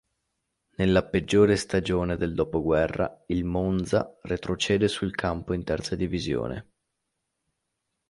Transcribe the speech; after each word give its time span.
Nella 0.77 1.03
peggiore 1.05 1.55
stagione 1.55 2.17
del 2.17 2.33
dopoguerra 2.33 3.23
il 3.27 3.43
Monza 3.45 4.17
retrocede 4.23 4.87
sul 4.87 5.13
campo 5.13 5.53
in 5.53 5.63
Terza 5.63 5.95
Divisione. 5.95 6.69